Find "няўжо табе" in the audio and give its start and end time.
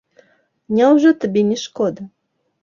0.79-1.45